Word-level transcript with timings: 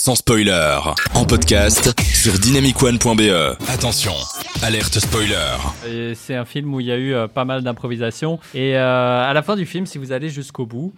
sans 0.00 0.14
spoiler, 0.14 0.78
en 1.14 1.26
podcast 1.26 1.92
sur 2.00 2.32
dynamicone.be. 2.38 3.58
Attention, 3.68 4.14
alerte 4.62 4.98
spoiler. 4.98 6.14
C'est 6.14 6.36
un 6.36 6.46
film 6.46 6.72
où 6.72 6.80
il 6.80 6.86
y 6.86 6.90
a 6.90 6.96
eu 6.96 7.12
euh, 7.12 7.28
pas 7.28 7.44
mal 7.44 7.62
d'improvisation. 7.62 8.38
Et 8.54 8.78
euh, 8.78 9.28
à 9.28 9.30
la 9.34 9.42
fin 9.42 9.56
du 9.56 9.66
film, 9.66 9.84
si 9.84 9.98
vous 9.98 10.12
allez 10.12 10.30
jusqu'au 10.30 10.64
bout, 10.64 10.94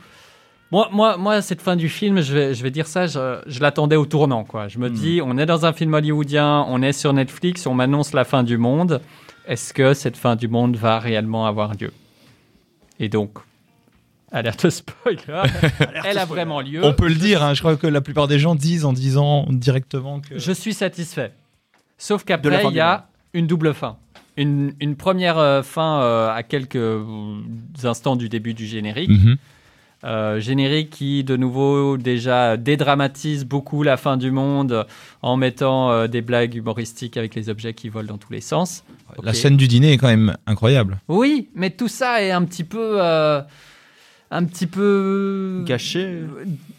moi, 0.71 0.89
moi, 0.93 1.17
moi, 1.17 1.43
cette 1.43 1.63
fin 1.63 1.75
du 1.75 1.89
film, 1.89 2.21
je 2.21 2.33
vais, 2.33 2.55
je 2.55 2.63
vais 2.63 2.71
dire 2.71 2.87
ça, 2.87 3.09
je, 3.09 3.41
je 3.45 3.59
l'attendais 3.59 3.97
au 3.97 4.07
tournant. 4.07 4.45
Quoi. 4.45 4.69
Je 4.69 4.79
me 4.79 4.89
dis, 4.89 5.21
on 5.21 5.37
est 5.37 5.47
dans 5.47 5.67
un 5.67 5.73
film 5.73 5.95
hollywoodien, 5.95 6.65
on 6.69 6.81
est 6.81 6.93
sur 6.93 7.13
Netflix, 7.13 7.67
on 7.67 7.75
m'annonce 7.75 8.13
la 8.13 8.23
fin 8.23 8.45
du 8.45 8.57
monde. 8.57 9.01
Est-ce 9.49 9.75
que 9.75 9.95
cette 9.95 10.17
fin 10.17 10.37
du 10.37 10.47
monde 10.47 10.77
va 10.77 11.01
réellement 11.01 11.47
avoir 11.47 11.73
lieu? 11.75 11.93
Et 13.01 13.09
donc, 13.09 13.33
alerte 14.33 14.71
spoiler, 14.71 15.43
elle 16.05 16.19
a 16.19 16.25
vraiment 16.25 16.61
lieu. 16.61 16.85
On 16.85 16.93
peut 16.93 17.09
le 17.09 17.15
dire, 17.15 17.43
hein, 17.43 17.55
je 17.55 17.61
crois 17.61 17.77
que 17.77 17.87
la 17.87 18.01
plupart 18.01 18.29
des 18.29 18.39
gens 18.39 18.55
disent 18.55 18.85
en 18.85 18.93
disant 18.93 19.47
directement 19.51 20.21
que. 20.21 20.39
Je 20.39 20.53
suis 20.53 20.75
satisfait. 20.75 21.33
Sauf 21.99 22.25
qu'après, 22.25 22.63
fin 22.63 22.71
il 22.71 22.77
y 22.77 22.81
a 22.81 23.07
une 23.33 23.47
double 23.47 23.75
fin. 23.75 23.97
Une, 24.37 24.73
une 24.81 24.97
première 24.97 25.39
euh, 25.39 25.63
fin 25.63 26.01
euh, 26.01 26.33
à 26.33 26.43
quelques 26.43 26.77
euh, 26.77 27.05
instants 27.85 28.17
du 28.17 28.29
début 28.29 28.55
du 28.55 28.67
générique. 28.67 29.11
Mhm. 29.11 29.37
Euh, 30.05 30.41
générique 30.41 30.91
qui, 30.91 31.23
de 31.23 31.37
nouveau, 31.37 31.97
déjà 31.97 32.57
dédramatise 32.57 33.45
beaucoup 33.45 33.85
la 33.85 33.97
fin 33.97 34.17
du 34.17 34.33
monde 34.33 34.85
en 35.23 35.37
mettant 35.37 35.93
euh, 35.93 36.09
des 36.09 36.23
blagues 36.23 36.57
humoristiques 36.57 37.17
avec 37.17 37.37
les 37.37 37.49
objets 37.49 37.73
qui 37.73 37.89
volent 37.89 38.09
dans 38.09 38.19
tous 38.19 38.33
les 38.33 38.41
sens. 38.41 38.83
La 39.23 39.33
scène 39.33 39.57
du 39.57 39.69
dîner 39.69 39.93
est 39.93 39.99
quand 39.99 40.09
même 40.09 40.37
incroyable. 40.47 40.99
Oui, 41.07 41.51
mais 41.55 41.71
tout 41.71 41.87
ça 41.87 42.21
est 42.21 42.33
un 42.33 42.45
petit 42.45 42.65
peu. 42.65 42.99
Euh, 44.33 44.37
un 44.37 44.45
petit 44.45 44.67
peu. 44.67 45.63
Gâché. 45.67 46.21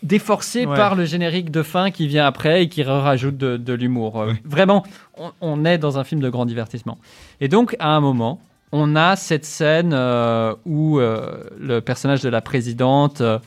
déforcé 0.01 0.65
Ouais. 0.65 0.75
par 0.75 0.95
le 0.95 1.05
générique 1.05 1.51
de 1.51 1.63
fin 1.63 1.91
qui 1.91 2.07
vient 2.07 2.25
après 2.25 2.63
et 2.63 2.69
qui 2.69 2.83
rajoute 2.83 3.37
de, 3.37 3.57
de 3.57 3.73
l'humour. 3.73 4.21
Euh. 4.21 4.33
Vraiment, 4.45 4.83
on, 5.17 5.31
on 5.41 5.65
est 5.65 5.77
dans 5.77 5.97
un 5.99 6.03
film 6.03 6.21
de 6.21 6.29
grand 6.29 6.45
divertissement. 6.45 6.97
Et 7.41 7.47
donc, 7.47 7.75
à 7.79 7.89
un 7.95 7.99
moment, 8.01 8.39
on 8.71 8.95
a 8.95 9.15
cette 9.15 9.45
scène 9.45 9.91
euh, 9.93 10.53
où 10.65 10.99
euh, 10.99 11.43
le 11.59 11.79
personnage 11.81 12.21
de 12.21 12.29
la 12.29 12.41
présidente, 12.41 13.21
euh, 13.21 13.37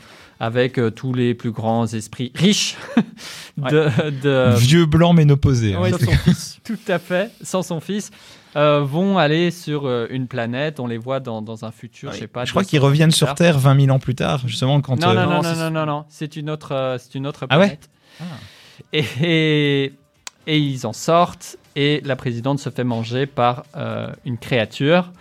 avec 0.40 0.78
euh, 0.78 0.90
tous 0.90 1.12
les 1.14 1.34
plus 1.34 1.50
grands 1.50 1.86
esprits 1.86 2.30
riches 2.34 2.76
de, 3.56 3.88
de- 4.22 4.54
Vieux 4.58 4.84
blanc 4.86 5.12
ménopausé. 5.12 5.74
hein. 5.74 5.80
Ouais, 5.80 5.90
Sauf 5.92 6.04
son 6.04 6.10
fils. 6.12 6.58
tout 6.64 6.78
à 6.88 6.98
fait, 6.98 7.30
sans 7.42 7.62
son 7.62 7.80
fils, 7.80 8.10
euh, 8.56 8.80
vont 8.80 9.18
aller 9.18 9.50
sur 9.50 9.86
euh, 9.86 10.06
une 10.10 10.26
planète. 10.26 10.78
On 10.80 10.86
les 10.86 10.98
voit 10.98 11.20
dans, 11.20 11.40
dans 11.42 11.64
un 11.64 11.70
futur, 11.70 12.12
je 12.12 12.18
sais 12.20 12.26
pas. 12.26 12.44
Je 12.44 12.50
crois 12.50 12.62
200 12.62 12.70
qu'ils 12.70 12.80
reviennent 12.80 13.10
sur. 13.10 13.34
Terre 13.34 13.58
20 13.58 13.80
000 13.86 13.94
ans 13.94 13.98
plus 13.98 14.14
tard, 14.14 14.42
justement 14.46 14.80
quand. 14.80 15.00
Non, 15.00 15.08
euh, 15.10 15.14
non, 15.14 15.20
non, 15.22 15.28
non, 15.28 15.34
non, 15.36 15.42
c'est- 15.54 15.56
non, 15.60 15.70
non, 15.70 15.86
non. 15.86 16.04
C'est 16.08 16.36
une 16.36 16.50
autre, 16.50 16.72
euh, 16.72 16.98
c'est 16.98 17.14
une 17.14 17.26
autre 17.26 17.46
Ah 17.48 17.58
ouais 17.58 17.78
planète. 17.78 17.90
et, 18.92 19.04
et, 19.22 19.92
et 20.46 20.58
ils 20.58 20.86
en 20.86 20.92
sortent 20.92 21.56
et 21.74 22.00
la 22.04 22.16
présidente 22.16 22.58
se 22.58 22.70
fait 22.70 22.84
manger 22.84 23.26
par 23.26 23.64
euh, 23.76 24.08
une 24.24 24.38
créature. 24.38 25.12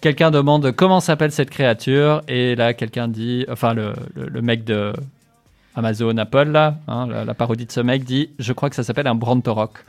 Quelqu'un 0.00 0.30
demande 0.30 0.70
comment 0.72 1.00
s'appelle 1.00 1.32
cette 1.32 1.50
créature 1.50 2.22
et 2.28 2.54
là 2.54 2.72
quelqu'un 2.72 3.08
dit, 3.08 3.44
enfin 3.50 3.74
le, 3.74 3.94
le, 4.14 4.42
mec 4.42 4.62
de 4.64 4.92
Amazon 5.74 6.16
Apple 6.16 6.44
là, 6.44 6.76
hein, 6.86 7.06
la, 7.06 7.34
parodie 7.34 7.66
de 7.66 7.72
ce 7.72 7.80
mec 7.80 8.04
dit, 8.04 8.30
je 8.38 8.52
crois 8.52 8.70
que 8.70 8.76
ça 8.76 8.84
s'appelle 8.84 9.08
un 9.08 9.16
Brantorok. 9.16 9.84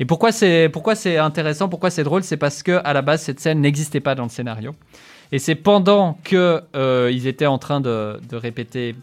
Et 0.00 0.06
pourquoi 0.06 0.32
c'est 0.32 0.70
pourquoi 0.72 0.94
c'est 0.94 1.18
intéressant, 1.18 1.68
pourquoi 1.68 1.90
c'est 1.90 2.04
drôle, 2.04 2.22
c'est 2.22 2.38
parce 2.38 2.62
que 2.62 2.80
à 2.84 2.94
la 2.94 3.02
base 3.02 3.20
cette 3.20 3.38
scène 3.40 3.60
n'existait 3.60 4.00
pas 4.00 4.14
dans 4.14 4.22
le 4.22 4.30
scénario. 4.30 4.74
Et 5.30 5.38
c'est 5.38 5.56
pendant 5.56 6.18
que 6.24 6.62
euh, 6.74 7.10
ils 7.12 7.26
étaient 7.26 7.46
en 7.46 7.58
train 7.58 7.82
de, 7.82 8.18
de 8.30 8.36
répéter, 8.36 8.94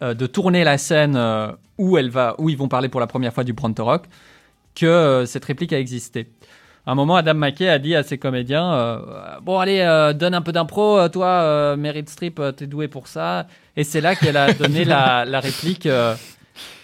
euh, 0.00 0.14
de 0.14 0.26
tourner 0.26 0.64
la 0.64 0.78
scène 0.78 1.14
euh, 1.14 1.52
où 1.76 1.98
elle 1.98 2.08
va, 2.08 2.36
où 2.38 2.48
ils 2.48 2.56
vont 2.56 2.68
parler 2.68 2.88
pour 2.88 3.00
la 3.00 3.06
première 3.06 3.34
fois 3.34 3.44
du 3.44 3.52
Brantorok, 3.52 4.04
que 4.74 5.24
cette 5.26 5.44
réplique 5.44 5.74
a 5.74 5.78
existé. 5.78 6.26
À 6.86 6.92
un 6.92 6.94
moment, 6.94 7.16
Adam 7.16 7.34
McKay 7.34 7.68
a 7.68 7.78
dit 7.78 7.94
à 7.94 8.02
ses 8.02 8.16
comédiens 8.18 8.72
euh, 8.72 8.98
Bon, 9.42 9.58
allez, 9.58 9.80
euh, 9.80 10.12
donne 10.12 10.34
un 10.34 10.40
peu 10.40 10.52
d'impro, 10.52 10.98
euh, 10.98 11.08
toi, 11.08 11.26
euh, 11.26 11.76
Meryl 11.76 12.08
Streep, 12.08 12.40
t'es 12.56 12.66
doué 12.66 12.88
pour 12.88 13.06
ça. 13.06 13.46
Et 13.76 13.84
c'est 13.84 14.00
là 14.00 14.14
qu'elle 14.14 14.36
a 14.36 14.52
donné 14.52 14.84
la, 14.84 15.24
réplique 15.40 15.86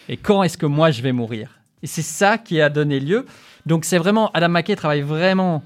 Et 0.09 0.17
quand 0.17 0.43
est-ce 0.43 0.59
que 0.59 0.67
moi 0.67 0.91
je 0.91 1.03
vais 1.03 1.13
mourir? 1.13 1.51
Et 1.83 1.87
c'est 1.87 2.03
ça 2.03 2.39
qui 2.39 2.61
a 2.61 2.69
donné 2.69 3.01
lieu. 3.01 3.27
Donc, 3.65 3.85
c'est 3.85 3.99
vraiment. 3.99 4.31
Adam 4.35 4.49
McKay 4.49 4.77
travaille 4.77 5.03
vraiment 5.03 5.63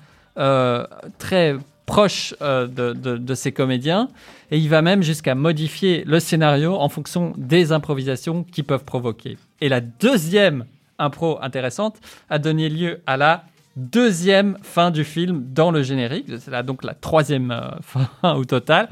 très 1.18 1.56
proche 1.86 2.34
de- 2.40 2.92
de 2.94 3.34
ses 3.34 3.52
comédiens. 3.52 4.08
Et 4.50 4.58
il 4.58 4.68
va 4.68 4.80
même 4.80 5.02
jusqu'à 5.02 5.34
modifier 5.34 6.02
le 6.06 6.18
scénario 6.18 6.76
en 6.76 6.88
fonction 6.88 7.32
des 7.36 7.72
improvisations 7.72 8.44
qu'ils 8.44 8.64
peuvent 8.64 8.84
provoquer. 8.84 9.36
Et 9.60 9.68
la 9.68 9.80
deuxième 9.80 10.64
impro 10.98 11.38
intéressante 11.42 11.96
a 12.28 12.38
donné 12.38 12.68
lieu 12.68 13.00
à 13.06 13.16
la 13.16 13.44
deuxième 13.80 14.56
fin 14.62 14.90
du 14.90 15.04
film 15.04 15.42
dans 15.52 15.70
le 15.70 15.82
générique. 15.82 16.26
C'est 16.38 16.50
là 16.50 16.62
donc 16.62 16.84
la 16.84 16.94
troisième 16.94 17.50
euh, 17.50 17.70
fin 18.22 18.34
au 18.34 18.44
total. 18.44 18.88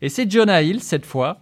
Et 0.00 0.08
c'est 0.08 0.30
Jonah 0.30 0.62
Hill 0.62 0.80
cette 0.82 1.06
fois. 1.06 1.38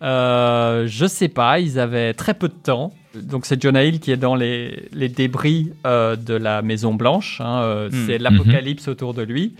Euh, 0.00 0.86
je 0.86 1.06
sais 1.06 1.28
pas, 1.28 1.58
ils 1.58 1.78
avaient 1.78 2.14
très 2.14 2.34
peu 2.34 2.48
de 2.48 2.54
temps. 2.54 2.94
Donc 3.14 3.46
c'est 3.46 3.60
Jonah 3.60 3.84
Hill 3.84 3.98
qui 4.00 4.12
est 4.12 4.16
dans 4.16 4.36
les, 4.36 4.88
les 4.92 5.08
débris 5.08 5.72
euh, 5.86 6.14
de 6.14 6.34
la 6.34 6.62
Maison 6.62 6.94
Blanche. 6.94 7.40
hein, 7.40 7.62
euh, 7.62 7.88
Hmm. 7.90 8.06
C'est 8.06 8.18
l'apocalypse 8.18 8.86
autour 8.88 9.12
de 9.14 9.22
lui. 9.22 9.54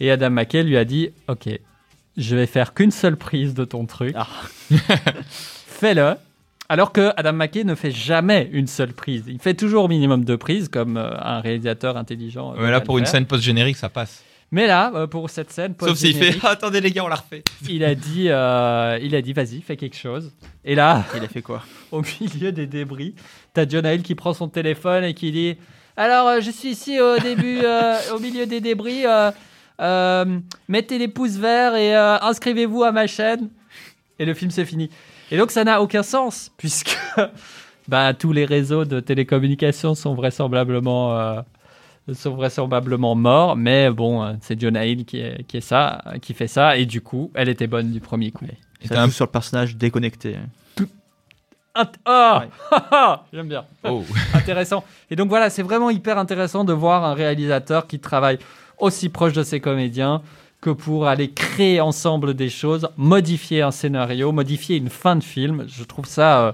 Et 0.00 0.10
Adam 0.10 0.30
McKay 0.30 0.62
lui 0.62 0.76
a 0.76 0.84
dit, 0.84 1.10
ok, 1.28 1.48
je 2.16 2.36
vais 2.36 2.46
faire 2.46 2.72
qu'une 2.74 2.90
seule 2.90 3.16
prise 3.16 3.54
de 3.54 3.64
ton 3.64 3.84
truc. 3.86 4.14
Ah. 4.16 4.26
Fais-le. 5.30 6.14
Alors 6.68 6.92
que 6.92 7.12
Adam 7.16 7.32
McKay 7.32 7.64
ne 7.64 7.74
fait 7.74 7.90
jamais 7.92 8.48
une 8.52 8.66
seule 8.66 8.92
prise. 8.92 9.24
Il 9.28 9.38
fait 9.38 9.54
toujours 9.54 9.84
au 9.84 9.88
minimum 9.88 10.24
deux 10.24 10.36
prises, 10.38 10.68
comme 10.68 10.96
euh, 10.96 11.10
un 11.20 11.40
réalisateur 11.40 11.96
intelligent. 11.96 12.50
ouais, 12.50 12.56
devrait 12.56 12.70
là, 12.72 12.80
pour 12.80 12.98
une 12.98 13.06
scène 13.06 13.26
post-générique, 13.26 13.76
ça 13.76 13.88
passe. 13.88 14.24
Mais 14.52 14.66
là, 14.66 14.92
euh, 14.94 15.06
pour 15.06 15.28
cette 15.30 15.50
scène, 15.52 15.74
Sauf 15.80 15.96
s'il 15.96 16.14
fait 16.14 16.18
post-générique, 16.32 16.44
Attendez, 16.44 16.80
les 16.80 16.90
gars, 16.92 17.04
on 17.04 17.08
la 17.08 17.16
refait. 17.16 17.42
il 17.68 17.84
a 17.84 17.94
dit, 17.94 18.26
euh, 18.28 18.98
il 19.02 19.14
a 19.14 19.22
dit, 19.22 19.32
vas-y, 19.32 19.60
fais 19.60 19.76
quelque 19.76 19.96
chose. 19.96 20.32
Et 20.64 20.74
là, 20.74 21.04
Il 21.16 21.22
a 21.24 21.28
fait 21.28 21.42
quoi? 21.42 21.62
au 21.92 22.02
milieu 22.20 22.52
des 22.52 22.66
débris, 22.66 23.14
t'as 23.54 23.68
John 23.68 23.84
Hill 23.86 24.02
qui 24.02 24.14
prend 24.14 24.34
son 24.34 24.48
téléphone 24.48 25.04
et 25.04 25.14
qui 25.14 25.30
dit 25.32 25.56
Alors, 25.96 26.28
euh, 26.28 26.40
je 26.40 26.50
suis 26.50 26.70
ici 26.70 27.00
au 27.00 27.18
début, 27.18 27.58
euh, 27.64 27.96
au 28.14 28.18
milieu 28.20 28.46
des 28.46 28.60
débris. 28.60 29.04
euh, 29.06 29.30
euh, 29.80 30.24
mettez 30.68 30.98
les 30.98 31.08
pouces 31.08 31.36
verts 31.36 31.74
et 31.76 31.94
euh, 31.94 32.18
inscrivez-vous 32.22 32.82
à 32.82 32.92
ma 32.92 33.06
chaîne. 33.06 33.50
Et 34.18 34.24
le 34.24 34.32
film 34.32 34.50
c'est 34.50 34.64
fini. 34.64 34.88
Et 35.30 35.36
donc 35.38 35.50
ça 35.50 35.64
n'a 35.64 35.80
aucun 35.82 36.02
sens 36.02 36.52
puisque 36.56 36.96
bah, 37.88 38.14
tous 38.14 38.32
les 38.32 38.44
réseaux 38.44 38.84
de 38.84 39.00
télécommunications 39.00 39.94
sont 39.94 40.14
vraisemblablement 40.14 41.18
euh, 41.18 41.40
sont 42.12 42.34
vraisemblablement 42.36 43.14
morts. 43.14 43.56
Mais 43.56 43.90
bon, 43.90 44.22
euh, 44.22 44.32
c'est 44.40 44.60
John 44.60 44.76
Hill 44.76 45.04
qui 45.04 45.18
est, 45.20 45.44
qui 45.48 45.56
est 45.56 45.60
ça, 45.62 46.02
qui 46.22 46.34
fait 46.34 46.46
ça. 46.48 46.76
Et 46.76 46.86
du 46.86 47.00
coup, 47.00 47.30
elle 47.34 47.48
était 47.48 47.66
bonne 47.66 47.90
du 47.90 48.00
premier 48.00 48.30
coup. 48.30 48.44
Et 48.82 48.86
Ça 48.88 48.94
t'as 48.94 49.00
joue 49.02 49.08
un- 49.08 49.10
sur 49.10 49.24
le 49.26 49.30
personnage 49.32 49.76
déconnecté. 49.76 50.36
Int- 51.74 51.92
Oh 52.06 52.38
Ouais. 52.40 52.78
J'aime 53.32 53.48
bien. 53.48 53.64
Oh. 53.84 54.02
intéressant. 54.34 54.82
Et 55.10 55.16
donc 55.16 55.28
voilà, 55.28 55.50
c'est 55.50 55.62
vraiment 55.62 55.90
hyper 55.90 56.16
intéressant 56.18 56.64
de 56.64 56.72
voir 56.72 57.04
un 57.04 57.12
réalisateur 57.14 57.86
qui 57.86 57.98
travaille 58.00 58.38
aussi 58.78 59.08
proche 59.08 59.32
de 59.34 59.42
ses 59.42 59.60
comédiens 59.60 60.22
que 60.60 60.70
pour 60.70 61.06
aller 61.06 61.30
créer 61.30 61.80
ensemble 61.80 62.34
des 62.34 62.48
choses, 62.48 62.88
modifier 62.96 63.62
un 63.62 63.70
scénario, 63.70 64.32
modifier 64.32 64.76
une 64.76 64.88
fin 64.90 65.14
de 65.16 65.22
film. 65.22 65.64
Je 65.68 65.84
trouve 65.84 66.06
ça, 66.06 66.46
euh, 66.48 66.52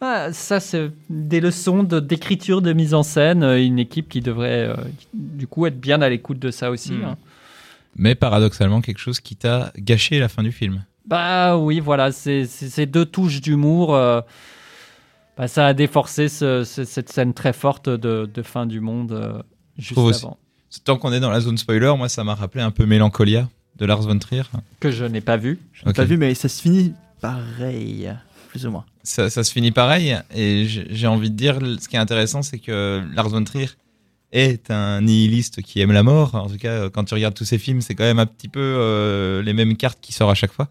ah, 0.00 0.32
ça 0.32 0.58
c'est 0.60 0.90
des 1.10 1.40
leçons 1.40 1.82
d'écriture, 1.82 2.62
de, 2.62 2.72
mise 2.72 2.94
en 2.94 3.02
scène. 3.02 3.42
euh, 3.42 3.62
Une 3.64 3.78
équipe 3.78 4.08
qui 4.08 4.20
devrait 4.20 4.68
euh, 4.68 4.74
du 5.14 5.46
coup 5.46 5.66
être 5.66 5.78
bien 5.80 6.00
à 6.02 6.08
l'écoute 6.08 6.38
de 6.38 6.50
ça 6.50 6.70
aussi. 6.70 6.92
Mm. 6.92 7.04
hein. 7.04 7.16
Mais 7.96 8.14
paradoxalement, 8.14 8.80
quelque 8.80 8.98
chose 8.98 9.20
qui 9.20 9.36
t'a 9.36 9.72
gâché 9.76 10.18
la 10.18 10.28
fin 10.28 10.42
du 10.42 10.52
film. 10.52 10.84
Bah 11.06 11.56
oui, 11.58 11.80
voilà, 11.80 12.12
ces 12.12 12.46
deux 12.86 13.04
touches 13.04 13.40
d'humour. 13.40 13.94
euh, 13.94 14.20
bah, 15.36 15.48
ça 15.48 15.66
a 15.66 15.72
déforcé 15.74 16.28
ce- 16.28 16.64
ce- 16.64 16.84
cette 16.84 17.10
scène 17.10 17.34
très 17.34 17.52
forte 17.52 17.88
de, 17.88 18.28
de 18.32 18.42
fin 18.42 18.66
du 18.66 18.80
monde 18.80 19.12
euh, 19.12 19.42
juste 19.78 19.92
trouve 19.94 20.06
aussi. 20.10 20.26
Tant 20.84 20.96
qu'on 20.96 21.12
est 21.12 21.20
dans 21.20 21.30
la 21.30 21.40
zone 21.40 21.58
spoiler, 21.58 21.92
moi, 21.96 22.08
ça 22.08 22.22
m'a 22.24 22.34
rappelé 22.34 22.62
un 22.62 22.70
peu 22.70 22.86
Mélancolia 22.86 23.48
de 23.76 23.86
Lars 23.86 24.02
von 24.02 24.18
Trier. 24.18 24.42
Que 24.78 24.90
je 24.90 25.04
n'ai 25.04 25.20
pas 25.20 25.36
vu. 25.36 25.58
Je 25.72 25.84
n'ai 25.84 25.92
pas 25.92 26.04
vu, 26.04 26.16
mais 26.16 26.34
ça 26.34 26.48
se 26.48 26.62
finit 26.62 26.94
pareil, 27.20 28.12
plus 28.48 28.66
ou 28.66 28.70
moins. 28.70 28.84
ça, 29.02 29.30
ça 29.30 29.42
se 29.44 29.52
finit 29.52 29.72
pareil. 29.72 30.16
Et 30.34 30.66
j'ai 30.66 30.86
j'ai 30.90 31.06
envie 31.06 31.30
de 31.30 31.36
dire, 31.36 31.58
ce 31.80 31.88
qui 31.88 31.96
est 31.96 32.00
intéressant, 32.00 32.42
c'est 32.42 32.58
que 32.58 33.02
Lars 33.14 33.28
von 33.28 33.42
Trier 33.44 33.68
est 34.32 34.70
un 34.70 35.00
nihiliste 35.00 35.60
qui 35.62 35.80
aime 35.80 35.92
la 35.92 36.04
mort. 36.04 36.34
En 36.36 36.48
tout 36.48 36.58
cas, 36.58 36.88
quand 36.88 37.04
tu 37.04 37.14
regardes 37.14 37.34
tous 37.34 37.44
ses 37.44 37.58
films, 37.58 37.80
c'est 37.80 37.94
quand 37.96 38.04
même 38.04 38.20
un 38.20 38.26
petit 38.26 38.48
peu 38.48 38.60
euh, 38.60 39.42
les 39.42 39.52
mêmes 39.54 39.76
cartes 39.76 39.98
qui 40.00 40.12
sortent 40.12 40.30
à 40.30 40.34
chaque 40.34 40.52
fois. 40.52 40.68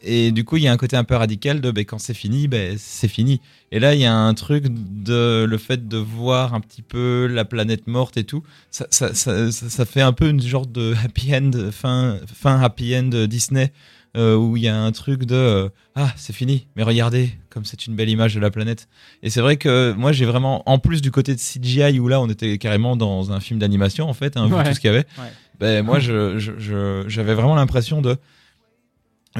Et 0.00 0.30
du 0.30 0.44
coup, 0.44 0.56
il 0.56 0.62
y 0.62 0.68
a 0.68 0.72
un 0.72 0.76
côté 0.76 0.96
un 0.96 1.04
peu 1.04 1.16
radical 1.16 1.60
de 1.60 1.70
ben, 1.70 1.84
quand 1.84 1.98
c'est 1.98 2.14
fini, 2.14 2.46
ben, 2.46 2.76
c'est 2.78 3.08
fini. 3.08 3.40
Et 3.72 3.80
là, 3.80 3.94
il 3.94 4.00
y 4.00 4.04
a 4.04 4.14
un 4.14 4.32
truc 4.34 4.66
de 4.68 5.44
le 5.44 5.58
fait 5.58 5.88
de 5.88 5.96
voir 5.96 6.54
un 6.54 6.60
petit 6.60 6.82
peu 6.82 7.26
la 7.26 7.44
planète 7.44 7.86
morte 7.88 8.16
et 8.16 8.24
tout. 8.24 8.42
Ça, 8.70 8.86
ça, 8.90 9.12
ça, 9.14 9.50
ça, 9.50 9.84
fait 9.84 10.00
un 10.00 10.12
peu 10.12 10.28
une 10.28 10.40
genre 10.40 10.66
de 10.66 10.94
happy 11.04 11.34
end, 11.34 11.50
fin, 11.72 12.18
fin 12.32 12.60
happy 12.60 12.96
end 12.96 13.10
Disney 13.28 13.72
euh, 14.16 14.36
où 14.36 14.56
il 14.56 14.62
y 14.62 14.68
a 14.68 14.80
un 14.80 14.90
truc 14.92 15.24
de 15.24 15.34
euh, 15.34 15.68
ah 15.94 16.12
c'est 16.16 16.32
fini, 16.32 16.66
mais 16.76 16.82
regardez 16.82 17.30
comme 17.50 17.64
c'est 17.64 17.86
une 17.86 17.94
belle 17.94 18.08
image 18.08 18.34
de 18.34 18.40
la 18.40 18.50
planète. 18.50 18.88
Et 19.22 19.30
c'est 19.30 19.40
vrai 19.42 19.56
que 19.58 19.92
moi 19.98 20.12
j'ai 20.12 20.24
vraiment, 20.24 20.62
en 20.68 20.78
plus 20.78 21.02
du 21.02 21.10
côté 21.10 21.34
de 21.34 21.40
CGI 21.40 21.98
où 22.00 22.08
là 22.08 22.20
on 22.20 22.28
était 22.28 22.56
carrément 22.56 22.96
dans 22.96 23.32
un 23.32 23.40
film 23.40 23.58
d'animation 23.58 24.08
en 24.08 24.14
fait, 24.14 24.36
hein, 24.36 24.46
vu 24.46 24.54
Ouais. 24.54 24.64
tout 24.64 24.74
ce 24.74 24.80
qu'il 24.80 24.88
y 24.88 24.94
avait. 24.94 25.06
Ouais. 25.18 25.30
Ben 25.60 25.84
moi 25.84 25.98
je 25.98 26.38
je- 26.38 26.52
je- 26.58 27.04
j'avais 27.08 27.34
vraiment 27.34 27.54
l'impression 27.56 28.00
de 28.00 28.16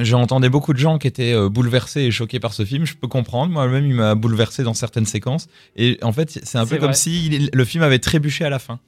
J'entendais 0.03 0.49
beaucoup 0.49 0.73
de 0.73 0.79
gens 0.79 0.97
qui 0.97 1.07
étaient 1.07 1.33
euh, 1.33 1.49
bouleversés 1.49 2.01
et 2.01 2.11
choqués 2.11 2.39
par 2.39 2.53
ce 2.53 2.65
film. 2.65 2.85
Je 2.85 2.95
peux 2.95 3.07
comprendre. 3.07 3.51
Moi-même, 3.51 3.85
il 3.85 3.95
m'a 3.95 4.15
bouleversé 4.15 4.63
dans 4.63 4.73
certaines 4.73 5.05
séquences. 5.05 5.47
Et 5.75 5.97
en 6.01 6.11
fait, 6.11 6.39
c'est 6.43 6.57
un 6.57 6.65
peu 6.65 6.77
comme 6.77 6.93
si 6.93 7.49
le 7.51 7.65
film 7.65 7.83
avait 7.83 7.99
trébuché 7.99 8.45
à 8.45 8.49
la 8.49 8.59
fin. 8.59 8.79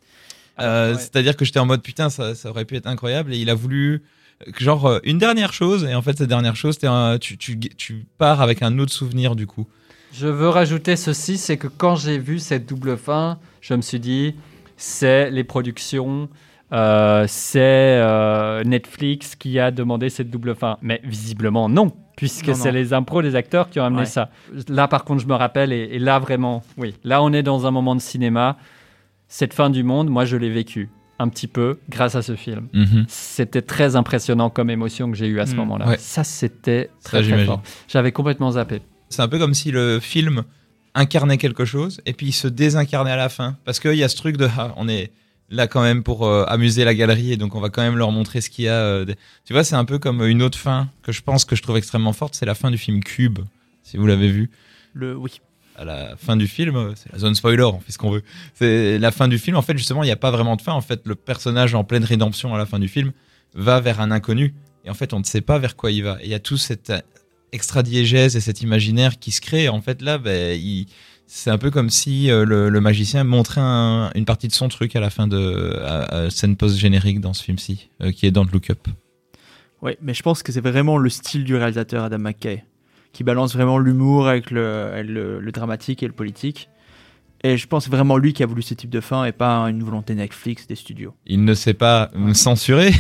Euh, 0.60 0.94
ouais. 0.94 1.00
C'est-à-dire 1.00 1.36
que 1.38 1.46
j'étais 1.46 1.60
en 1.60 1.66
mode 1.66 1.82
putain, 1.82 2.10
ça, 2.10 2.36
ça 2.36 2.50
aurait 2.50 2.66
pu 2.66 2.76
être 2.76 2.88
incroyable. 2.88 3.34
Et 3.34 3.38
il 3.38 3.50
a 3.50 3.56
voulu 3.56 4.04
euh, 4.48 4.52
genre 4.60 4.86
euh, 4.86 5.00
une 5.04 5.18
dernière 5.18 5.54
chose. 5.54 5.86
Et 5.86 5.96
en 5.96 6.02
fait, 6.02 6.18
cette 6.18 6.30
dernière 6.30 6.56
chose, 6.56 6.78
un- 6.84 7.18
tu, 7.20 7.38
tu, 7.38 7.58
tu 7.60 8.06
pars 8.18 8.42
avec 8.42 8.62
un 8.62 8.78
autre 8.80 8.92
souvenir 8.92 9.36
du 9.36 9.48
coup. 9.48 9.68
Je 10.14 10.28
veux 10.28 10.50
rajouter 10.50 10.98
ceci, 10.98 11.38
c'est 11.38 11.56
que 11.58 11.68
quand 11.68 11.96
j'ai 11.96 12.18
vu 12.18 12.40
cette 12.40 12.68
double 12.68 12.98
fin, 12.98 13.40
je 13.62 13.74
me 13.74 13.82
suis 13.82 14.00
dit, 14.00 14.36
c'est 14.76 15.32
les 15.32 15.46
productions, 15.46 16.28
euh, 16.74 17.26
c'est 17.28 17.60
euh, 17.62 18.64
Netflix 18.64 19.36
qui 19.36 19.60
a 19.60 19.72
demandé 19.72 20.10
cette 20.10 20.30
double 20.30 20.56
fin. 20.56 20.78
Mais 20.82 21.02
visiblement 21.04 21.68
non, 21.70 21.92
puisque 22.16 22.56
c'est 22.56 22.72
les 22.72 22.94
impros 22.94 23.22
des 23.22 23.36
acteurs 23.36 23.70
qui 23.70 23.80
ont 23.80 23.84
amené 23.86 24.02
Ouais. 24.02 24.06
ça. 24.06 24.30
Là 24.70 24.88
par 24.88 25.04
contre, 25.04 25.22
je 25.22 25.28
me 25.28 25.34
rappelle, 25.36 25.74
et, 25.74 25.90
et 25.92 26.00
là 26.00 26.20
vraiment, 26.20 26.64
oui, 26.78 26.96
là 27.04 27.22
on 27.24 27.34
est 27.34 27.44
dans 27.44 27.66
un 27.68 27.72
moment 27.72 27.96
de 27.96 28.02
cinéma. 28.02 28.58
Cette 29.28 29.54
fin 29.54 29.70
du 29.70 29.84
monde, 29.84 30.10
moi 30.10 30.26
je 30.26 30.36
l'ai 30.38 30.50
vécu 30.50 30.90
un 31.20 31.28
petit 31.30 31.48
peu 31.48 31.78
grâce 31.90 32.16
à 32.16 32.22
ce 32.22 32.36
film. 32.36 32.68
C'était 33.08 33.62
très 33.62 33.96
impressionnant 33.96 34.50
comme 34.50 34.70
émotion 34.70 35.12
que 35.12 35.16
j'ai 35.18 35.28
eu 35.28 35.40
à 35.40 35.46
ce 35.46 35.54
Mm. 35.54 35.58
moment-là. 35.58 35.88
Ouais. 35.90 35.98
Ça, 36.00 36.24
c'était 36.24 36.90
Ça, 37.00 37.22
très, 37.22 37.46
fort. 37.46 37.62
J'avais 37.88 38.12
complètement 38.12 38.52
zappé. 38.52 38.82
C'est 39.10 39.22
un 39.22 39.28
peu 39.28 39.38
comme 39.38 39.54
si 39.54 39.72
le 39.72 40.00
film 40.00 40.44
incarnait 40.96 41.38
quelque 41.38 41.64
chose 41.64 42.02
et 42.06 42.14
puis 42.14 42.28
il 42.28 42.32
se 42.34 42.48
désincarnait 42.48 43.12
à 43.12 43.16
la 43.18 43.30
fin. 43.30 43.56
Parce 43.66 43.80
qu'il 43.80 43.94
y 43.96 44.04
a 44.04 44.10
ce 44.10 44.18
truc 44.18 44.36
de 44.38 44.48
ah, 44.58 44.74
on 44.78 44.90
est 44.90 45.12
là 45.52 45.68
quand 45.68 45.82
même 45.84 46.02
pour 46.02 46.26
euh, 46.26 46.44
amuser 46.48 46.84
la 46.86 46.96
galerie 46.96 47.34
et 47.34 47.38
donc 47.38 47.54
on 47.56 47.60
va 47.60 47.70
quand 47.70 47.82
même 47.84 47.98
leur 47.98 48.12
montrer 48.12 48.42
ce 48.42 48.50
qu'il 48.50 48.66
y 48.66 48.68
a. 48.68 48.74
euh, 48.74 49.06
des- 49.06 49.16
Tu 49.46 49.54
vois, 49.54 49.64
c'est 49.64 49.76
un 49.76 49.86
peu 49.86 50.00
comme 50.00 50.24
une 50.26 50.42
autre 50.42 50.58
fin 50.58 50.90
que 51.04 51.12
je 51.12 51.22
pense 51.22 51.46
que 51.46 51.56
je 51.56 51.62
trouve 51.62 51.78
extrêmement 51.78 52.14
forte. 52.14 52.34
C'est 52.36 52.46
la 52.46 52.56
fin 52.56 52.72
du 52.72 52.78
film 52.78 53.04
Cube, 53.04 53.40
si 53.84 53.98
vous 53.98 54.08
l'avez 54.08 54.30
vu. 54.32 54.50
Le, 54.94 55.16
oui. 55.16 55.40
À 55.78 55.86
la 55.86 56.16
fin 56.18 56.36
du 56.38 56.48
film, 56.48 56.76
euh, 56.76 56.92
c'est 56.96 57.12
la 57.12 57.18
zone 57.20 57.34
spoiler, 57.36 57.64
on 57.64 57.80
fait 57.80 57.92
ce 57.92 57.98
qu'on 57.98 58.12
veut. 58.12 58.24
C'est 58.56 59.00
la 59.00 59.12
fin 59.12 59.28
du 59.28 59.38
film. 59.40 59.56
En 59.58 59.62
fait, 59.62 59.78
justement, 59.78 60.04
il 60.04 60.08
n'y 60.08 60.12
a 60.12 60.16
pas 60.18 60.30
vraiment 60.32 60.56
de 60.56 60.62
fin. 60.62 60.74
En 60.74 60.82
fait, 60.82 61.02
le 61.06 61.16
personnage 61.16 61.74
en 61.76 61.84
pleine 61.84 62.04
rédemption 62.04 62.54
à 62.54 62.58
la 62.58 62.66
fin 62.66 62.78
du 62.80 62.88
film 62.88 63.12
va 63.56 63.80
vers 63.80 64.00
un 64.02 64.12
inconnu. 64.12 64.54
Et 64.86 64.90
en 64.90 64.94
fait, 64.94 65.14
on 65.14 65.20
ne 65.20 65.24
sait 65.24 65.42
pas 65.42 65.58
vers 65.60 65.76
quoi 65.76 65.92
il 65.92 66.04
va. 66.04 66.18
Et 66.22 66.26
il 66.26 66.30
y 66.30 66.34
a 66.34 66.40
tout 66.40 66.58
cet 66.58 66.90
euh, 66.92 67.00
extra-diégèse 67.52 68.36
et 68.36 68.42
cet 68.42 68.62
imaginaire 68.62 69.20
qui 69.20 69.32
se 69.32 69.42
crée. 69.42 69.70
En 69.70 69.82
fait, 69.82 70.02
là, 70.02 70.18
ben, 70.18 70.60
il- 70.60 70.88
c'est 71.34 71.50
un 71.50 71.58
peu 71.58 71.72
comme 71.72 71.90
si 71.90 72.30
euh, 72.30 72.44
le, 72.44 72.68
le 72.70 72.82
magicien 72.82 73.24
montrait 73.24 73.62
un- 73.62 74.12
une 74.16 74.26
partie 74.26 74.50
de 74.50 74.54
son 74.54 74.68
truc 74.68 74.96
à 74.98 75.00
la 75.00 75.10
fin 75.10 75.28
de 75.28 75.80
à- 75.82 76.24
à 76.26 76.30
scène 76.30 76.58
post-générique 76.58 77.22
dans 77.22 77.34
ce 77.34 77.42
film-ci, 77.44 77.90
euh, 78.02 78.12
qui 78.12 78.26
est 78.26 78.32
dans 78.32 78.44
le 78.44 78.50
Look 78.52 78.70
Up. 78.70 78.88
Ouais, 79.82 79.98
mais 80.02 80.14
je 80.14 80.22
pense 80.24 80.44
que 80.44 80.52
c'est 80.52 80.60
vraiment 80.62 80.98
le 80.98 81.10
style 81.10 81.44
du 81.46 81.56
réalisateur 81.56 82.04
Adam 82.04 82.20
McKay, 82.20 82.66
qui 83.14 83.24
balance 83.24 83.54
vraiment 83.54 83.78
l'humour 83.80 84.28
avec 84.28 84.52
le, 84.52 85.02
le, 85.04 85.40
le 85.40 85.52
dramatique 85.54 86.04
et 86.04 86.08
le 86.08 86.14
politique. 86.14 86.70
Et 87.44 87.58
je 87.58 87.66
pense 87.66 87.90
vraiment 87.90 88.18
lui 88.18 88.34
qui 88.34 88.44
a 88.44 88.46
voulu 88.46 88.62
ce 88.62 88.74
type 88.76 88.90
de 88.92 89.00
fin 89.00 89.24
et 89.26 89.32
pas 89.32 89.62
une 89.70 89.82
volonté 89.84 90.14
Netflix 90.14 90.68
des 90.68 90.76
studios. 90.76 91.16
Il 91.26 91.44
ne 91.46 91.54
sait 91.56 91.74
pas 91.74 92.12
me 92.14 92.34
censurer. 92.36 92.92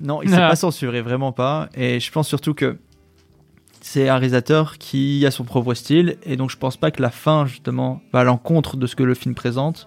Non, 0.00 0.22
il 0.22 0.28
s'est 0.28 0.36
Ah. 0.36 0.48
pas 0.50 0.56
censuré, 0.56 1.00
vraiment 1.00 1.32
pas. 1.32 1.68
Et 1.74 1.98
je 1.98 2.12
pense 2.12 2.28
surtout 2.28 2.54
que 2.54 2.76
c'est 3.92 4.08
un 4.08 4.14
réalisateur 4.16 4.78
qui 4.78 5.26
a 5.26 5.30
son 5.30 5.44
propre 5.44 5.74
style, 5.74 6.16
et 6.24 6.36
donc 6.36 6.50
je 6.50 6.56
pense 6.56 6.78
pas 6.78 6.90
que 6.90 7.02
la 7.02 7.10
fin, 7.10 7.44
justement, 7.44 8.00
va 8.10 8.20
à 8.20 8.24
l'encontre 8.24 8.78
de 8.78 8.86
ce 8.86 8.96
que 8.96 9.02
le 9.02 9.12
film 9.12 9.34
présente, 9.34 9.86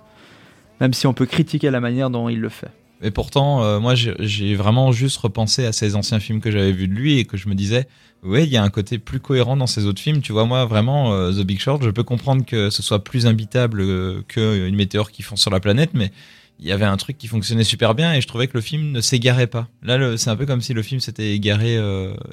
même 0.79 0.93
si 0.93 1.07
on 1.07 1.13
peut 1.13 1.25
critiquer 1.25 1.71
la 1.71 1.79
manière 1.79 2.11
dont 2.11 2.29
il 2.29 2.39
le 2.39 2.49
fait. 2.49 2.69
Mais 3.01 3.09
pourtant, 3.09 3.63
euh, 3.63 3.79
moi, 3.79 3.95
j'ai- 3.95 4.53
vraiment 4.55 4.91
juste 4.91 5.17
repensé 5.17 5.65
à 5.65 5.71
ces 5.73 5.95
anciens 5.95 6.19
films 6.19 6.39
que 6.39 6.51
j'avais 6.51 6.71
vus 6.71 6.87
de 6.87 6.93
lui 6.93 7.17
et 7.17 7.25
que 7.25 7.35
je 7.35 7.49
me 7.49 7.55
disais, 7.55 7.87
ouais, 8.21 8.43
il 8.43 8.49
y 8.51 8.57
a 8.57 8.63
un 8.63 8.69
côté 8.69 8.99
plus 8.99 9.19
cohérent 9.19 9.57
dans 9.57 9.65
ces 9.67 9.85
autres 9.87 10.01
films. 10.01 10.21
Tu 10.21 10.31
vois, 10.31 10.45
moi, 10.45 10.65
vraiment, 10.65 11.11
euh, 11.11 11.31
The 11.31 11.41
Big 11.43 11.59
Short, 11.59 11.81
je 11.83 11.89
peux 11.89 12.03
comprendre 12.03 12.45
que 12.45 12.69
ce 12.69 12.83
soit 12.83 13.03
plus 13.03 13.25
imbitable 13.25 13.81
euh, 13.81 14.21
qu'une 14.27 14.75
météore 14.75 15.09
qui 15.09 15.23
fond 15.23 15.35
sur 15.35 15.49
la 15.49 15.59
planète, 15.59 15.91
mais 15.95 16.11
il 16.59 16.67
y 16.67 16.71
avait 16.71 16.85
un 16.85 16.95
truc 16.97 17.17
qui 17.17 17.27
fonctionnait 17.27 17.63
super 17.63 17.95
bien 17.95 18.13
et 18.13 18.21
je 18.21 18.27
trouvais 18.27 18.47
que 18.47 18.53
le 18.53 18.61
film 18.61 18.91
ne 18.91 19.01
s'égarait 19.01 19.47
pas. 19.47 19.67
Là, 19.81 20.15
c'est 20.15 20.29
un 20.29 20.35
peu 20.35 20.45
comme 20.45 20.61
si 20.61 20.73
le 20.75 20.83
film 20.83 21.01
s'était 21.01 21.31
égaré, 21.33 21.77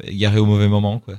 égaré 0.04 0.38
au 0.38 0.46
mauvais 0.46 0.68
moment, 0.68 1.00
quoi. 1.00 1.14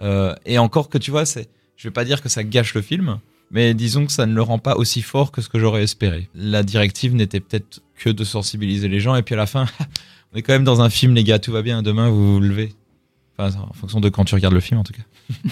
Euh, 0.00 0.34
et 0.46 0.58
encore 0.58 0.88
que 0.88 0.98
tu 0.98 1.10
vois, 1.10 1.24
c'est, 1.26 1.48
je 1.76 1.88
vais 1.88 1.92
pas 1.92 2.04
dire 2.04 2.20
que 2.22 2.28
ça 2.28 2.42
gâche 2.44 2.74
le 2.74 2.82
film, 2.82 3.18
mais 3.50 3.74
disons 3.74 4.06
que 4.06 4.12
ça 4.12 4.26
ne 4.26 4.34
le 4.34 4.42
rend 4.42 4.58
pas 4.58 4.76
aussi 4.76 5.02
fort 5.02 5.30
que 5.32 5.40
ce 5.40 5.48
que 5.48 5.58
j'aurais 5.58 5.82
espéré. 5.84 6.28
La 6.34 6.62
directive 6.62 7.14
n'était 7.14 7.40
peut-être 7.40 7.80
que 7.96 8.10
de 8.10 8.24
sensibiliser 8.24 8.88
les 8.88 9.00
gens, 9.00 9.14
et 9.14 9.22
puis 9.22 9.34
à 9.34 9.38
la 9.38 9.46
fin, 9.46 9.66
on 10.32 10.36
est 10.38 10.42
quand 10.42 10.52
même 10.52 10.64
dans 10.64 10.80
un 10.82 10.90
film, 10.90 11.14
les 11.14 11.24
gars, 11.24 11.38
tout 11.38 11.52
va 11.52 11.62
bien, 11.62 11.82
demain 11.82 12.08
vous 12.10 12.34
vous 12.34 12.40
levez. 12.40 12.74
Enfin, 13.38 13.56
en 13.68 13.72
fonction 13.72 14.00
de 14.00 14.08
quand 14.08 14.24
tu 14.24 14.34
regardes 14.34 14.54
le 14.54 14.60
film, 14.60 14.80
en 14.80 14.84
tout 14.84 14.92
cas. 14.92 15.02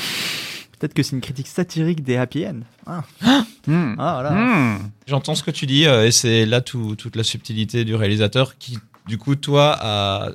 Peut-être 0.78 0.94
que 0.94 1.02
c'est 1.04 1.14
une 1.14 1.20
critique 1.22 1.46
satirique 1.46 2.02
des 2.02 2.16
happy 2.16 2.46
end. 2.46 2.60
Ah, 3.22 3.44
Hmm. 3.68 3.94
ah 4.00 4.14
voilà. 4.20 4.32
Hmm. 4.32 4.90
J'entends 5.06 5.36
ce 5.36 5.44
que 5.44 5.52
tu 5.52 5.66
dis, 5.66 5.86
euh, 5.86 6.04
et 6.06 6.10
c'est 6.10 6.44
là 6.46 6.60
tout- 6.60 6.96
toute 6.96 7.14
la 7.14 7.22
subtilité 7.22 7.84
du 7.84 7.94
réalisateur 7.94 8.58
qui, 8.58 8.76
du 9.06 9.18
coup, 9.18 9.36
toi, 9.36 9.76
a... 9.80 10.30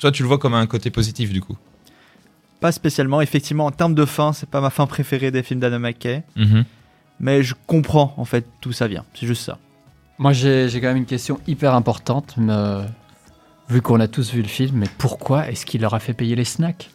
toi, 0.00 0.10
tu 0.10 0.22
le 0.24 0.28
vois 0.28 0.38
comme 0.38 0.54
un 0.54 0.66
côté 0.66 0.90
positif, 0.90 1.30
du 1.32 1.40
coup. 1.40 1.56
Pas 2.64 2.72
spécialement. 2.72 3.20
Effectivement, 3.20 3.66
en 3.66 3.70
termes 3.72 3.94
de 3.94 4.06
fin, 4.06 4.32
c'est 4.32 4.48
pas 4.48 4.62
ma 4.62 4.70
fin 4.70 4.86
préférée 4.86 5.30
des 5.30 5.42
films 5.42 5.60
d'Adam 5.60 5.80
McKay. 5.80 6.22
Mhm. 6.34 6.64
Mais 7.20 7.42
je 7.42 7.54
comprends, 7.66 8.14
en 8.16 8.24
fait, 8.24 8.46
d'où 8.62 8.72
ça 8.72 8.88
vient. 8.88 9.04
C'est 9.12 9.26
juste 9.26 9.42
ça. 9.42 9.58
Moi, 10.16 10.32
j'ai 10.32 10.70
j'ai 10.70 10.80
quand 10.80 10.86
même 10.86 10.96
une 10.96 11.04
question 11.04 11.38
hyper 11.46 11.74
importante. 11.74 12.36
mais, 12.38 12.86
vu 13.68 13.82
qu'on 13.82 14.00
a 14.00 14.08
tous 14.08 14.32
vu 14.32 14.40
le 14.40 14.48
film, 14.48 14.78
mais 14.78 14.86
pourquoi 14.96 15.50
est-ce 15.50 15.66
qu'il 15.66 15.82
leur 15.82 15.92
a 15.92 16.00
fait 16.00 16.14
payer 16.14 16.36
les 16.36 16.46
snacks? 16.46 16.88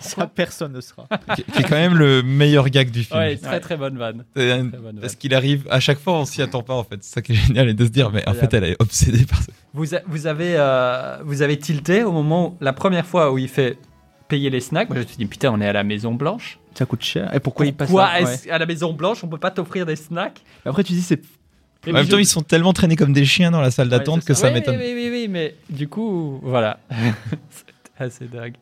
Ça, 0.00 0.26
personne 0.26 0.72
ne 0.72 0.80
sera. 0.80 1.06
qui 1.36 1.42
qui 1.44 1.60
est 1.60 1.64
quand 1.64 1.76
même 1.76 1.94
le 1.96 2.22
meilleur 2.22 2.68
gag 2.70 2.90
du 2.90 3.04
film. 3.04 3.18
Ouais, 3.20 3.36
très 3.36 3.60
très 3.60 3.76
bonne 3.76 3.96
vanne. 3.98 4.24
C'est 4.34 4.50
un- 4.50 4.68
Très 4.68 4.78
bonne 4.78 4.82
vanne. 4.94 5.00
Parce 5.00 5.14
qu'il 5.14 5.34
arrive, 5.34 5.66
à 5.70 5.80
chaque 5.80 5.98
fois, 6.00 6.14
on 6.14 6.24
s'y 6.24 6.42
attend 6.42 6.62
pas, 6.62 6.74
en 6.74 6.84
fait. 6.84 6.98
C'est 7.02 7.14
ça 7.14 7.22
qui 7.22 7.32
est 7.32 7.36
génial, 7.36 7.68
et 7.68 7.74
de 7.74 7.84
se 7.84 7.90
dire, 7.90 8.10
mais 8.10 8.26
en 8.28 8.34
fait, 8.34 8.52
elle 8.54 8.64
est 8.64 8.76
obsédée 8.80 9.24
par 9.26 9.40
ça. 9.42 9.52
Vous, 9.74 9.94
a- 9.94 10.00
vous, 10.06 10.26
avez, 10.26 10.54
euh, 10.56 11.18
vous 11.24 11.42
avez 11.42 11.58
tilté 11.58 12.02
au 12.04 12.12
moment, 12.12 12.48
où, 12.48 12.56
la 12.64 12.72
première 12.72 13.06
fois 13.06 13.32
où 13.32 13.38
il 13.38 13.48
fait 13.48 13.78
payer 14.28 14.48
les 14.50 14.60
snacks. 14.60 14.88
Moi, 14.88 14.96
je 14.96 15.02
me 15.02 15.06
suis 15.08 15.16
dit, 15.18 15.26
putain, 15.26 15.50
on 15.52 15.60
est 15.60 15.66
à 15.68 15.72
la 15.74 15.84
Maison 15.84 16.14
Blanche. 16.14 16.58
Ça 16.74 16.86
coûte 16.86 17.04
cher. 17.04 17.34
Et 17.34 17.40
pourquoi, 17.40 17.66
il 17.66 17.74
passe 17.74 17.88
Pourquoi 17.88 18.08
ça 18.08 18.22
Ouais. 18.24 18.32
est-ce 18.34 18.48
à 18.50 18.56
la 18.58 18.64
Maison 18.66 18.92
Blanche, 18.94 19.22
on 19.22 19.28
peut 19.28 19.36
pas 19.36 19.50
t'offrir 19.50 19.84
des 19.84 19.96
snacks 19.96 20.40
Mais 20.64 20.70
Après, 20.70 20.82
tu 20.84 20.94
dis, 20.94 21.02
c'est. 21.02 21.20
En 21.86 21.92
même 21.92 22.06
temps, 22.08 22.16
ils 22.18 22.24
sont 22.26 22.42
tellement 22.42 22.72
traînés 22.72 22.94
comme 22.96 23.12
des 23.12 23.24
chiens 23.24 23.50
dans 23.50 23.60
la 23.60 23.70
salle 23.72 23.88
d'attente 23.88 24.20
c'est 24.22 24.28
que 24.28 24.34
ça 24.34 24.46
Oui, 24.48 24.54
m'étonne. 24.54 24.76
Oui, 24.78 24.92
oui, 24.94 25.08
oui, 25.10 25.26
mais 25.28 25.56
du 25.68 25.88
coup, 25.88 26.38
voilà. 26.42 26.78
C'était 27.50 27.72
assez 27.98 28.24
dingue. 28.26 28.54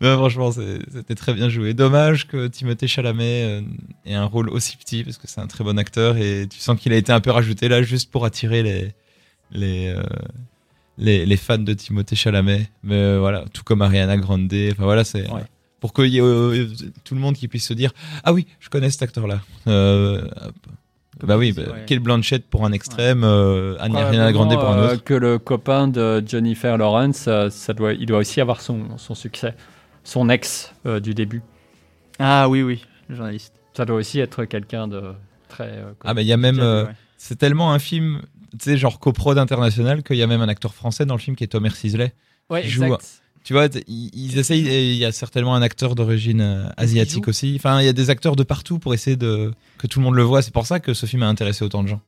Non, 0.00 0.16
franchement, 0.18 0.50
c'était 0.52 1.14
très 1.14 1.34
bien 1.34 1.48
joué. 1.48 1.74
Dommage 1.74 2.26
que 2.26 2.46
Timothée 2.48 2.86
Chalamet 2.88 3.44
euh, 3.44 3.60
ait 4.04 4.14
un 4.14 4.24
rôle 4.24 4.48
aussi 4.50 4.76
petit 4.76 5.04
parce 5.04 5.18
que 5.18 5.26
c'est 5.28 5.40
un 5.40 5.46
très 5.46 5.62
bon 5.64 5.78
acteur 5.78 6.16
et 6.16 6.46
tu 6.50 6.58
sens 6.58 6.78
qu'il 6.78 6.92
a 6.92 6.96
été 6.96 7.12
un 7.12 7.20
peu 7.20 7.30
rajouté 7.30 7.68
là 7.68 7.82
juste 7.82 8.10
pour 8.10 8.24
attirer 8.24 8.62
les 8.62 8.92
les 9.52 9.88
euh, 9.88 10.02
les, 10.98 11.24
les 11.26 11.36
fans 11.36 11.58
de 11.58 11.72
Timothée 11.74 12.16
Chalamet. 12.16 12.68
Mais 12.82 12.94
euh, 12.96 13.18
voilà, 13.20 13.44
tout 13.52 13.62
comme 13.64 13.82
Ariana 13.82 14.16
Grande. 14.16 14.52
Enfin 14.72 14.84
voilà, 14.84 15.04
c'est 15.04 15.30
Ouais. 15.30 15.42
pour 15.80 15.92
qu'il 15.92 16.06
y 16.08 16.18
ait 16.18 16.22
euh, 16.22 16.66
tout 17.04 17.14
le 17.14 17.20
monde 17.20 17.34
qui 17.36 17.48
puisse 17.48 17.66
se 17.66 17.74
dire 17.74 17.92
ah 18.24 18.32
oui, 18.32 18.46
je 18.60 18.68
connais 18.68 18.90
cet 18.90 19.02
acteur 19.02 19.26
là. 19.26 19.40
Bah 21.22 21.36
oui, 21.38 21.52
bah, 21.52 21.62
Ouais. 21.72 21.84
Kate 21.86 22.00
Blanchett 22.00 22.44
pour 22.48 22.64
un 22.64 22.72
extrême, 22.72 23.22
euh, 23.24 23.76
Ariana 23.78 24.32
Grande 24.32 24.52
pour 24.54 24.64
un 24.68 24.78
euh, 24.78 24.92
autre. 24.94 25.04
que 25.04 25.14
le 25.14 25.38
copain 25.38 25.88
de 25.88 26.22
Jennifer 26.26 26.76
Lawrence, 26.78 27.26
euh, 27.28 27.48
ça 27.50 27.72
doit, 27.72 27.92
il 27.92 28.06
doit 28.06 28.18
aussi 28.18 28.40
avoir 28.40 28.60
son, 28.60 28.98
son 28.98 29.14
succès. 29.14 29.54
Son 30.04 30.28
ex 30.28 30.72
euh, 30.86 30.98
du 31.00 31.14
début. 31.14 31.42
Ah 32.18 32.48
oui, 32.48 32.62
oui, 32.62 32.84
le 33.08 33.14
journaliste. 33.16 33.54
Ça 33.74 33.84
doit 33.84 33.96
aussi 33.96 34.18
être 34.20 34.44
quelqu'un 34.44 34.88
de 34.88 35.12
très. 35.48 35.68
euh, 35.68 35.92
Ah 36.04 36.12
mais 36.14 36.22
il 36.24 36.26
y 36.28 36.32
a 36.32 36.36
même 36.36 36.58
euh, 36.60 36.86
ouais. 36.86 36.92
C'est 37.16 37.36
tellement 37.38 37.72
un 37.72 37.78
film, 37.78 38.20
tu 38.52 38.58
sais, 38.60 38.76
genre 38.76 38.98
coprod 38.98 39.38
international, 39.38 40.02
qu'il 40.02 40.16
y 40.16 40.22
a 40.22 40.26
même 40.26 40.40
un 40.40 40.48
acteur 40.48 40.74
français 40.74 41.06
dans 41.06 41.14
le 41.14 41.20
film 41.20 41.36
qui 41.36 41.44
est 41.44 41.48
Thomas 41.48 41.70
Sisley. 41.70 42.12
ouais, 42.50 42.62
qui 42.62 42.68
joue 42.68 42.82
exact. 42.84 43.21
Tu 43.44 43.52
vois, 43.52 43.66
ils, 43.88 44.10
ils 44.14 44.38
essayent, 44.38 44.68
et 44.68 44.92
il 44.92 44.96
y 44.98 45.04
a 45.04 45.12
certainement 45.12 45.54
un 45.54 45.62
acteur 45.62 45.94
d'origine 45.94 46.40
euh, 46.40 46.68
asiatique 46.76 47.26
aussi. 47.26 47.54
Enfin, 47.56 47.80
il 47.80 47.84
y 47.86 47.88
a 47.88 47.92
des 47.92 48.08
acteurs 48.08 48.36
de 48.36 48.44
partout 48.44 48.78
pour 48.78 48.94
essayer 48.94 49.16
de 49.16 49.52
que 49.78 49.86
tout 49.88 49.98
le 49.98 50.04
monde 50.04 50.14
le 50.14 50.22
voit. 50.22 50.42
C'est 50.42 50.52
pour 50.54 50.66
ça 50.66 50.78
que 50.78 50.94
ce 50.94 51.06
film 51.06 51.22
a 51.24 51.28
intéressé 51.28 51.64
autant 51.64 51.82
de 51.82 51.88
gens. 51.88 52.00